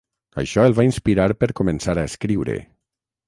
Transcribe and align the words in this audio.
Això 0.43 0.63
el 0.69 0.73
va 0.77 0.85
inspirar 0.87 1.27
per 1.43 1.49
començar 1.61 1.97
a 1.99 2.07
escriure. 2.13 2.57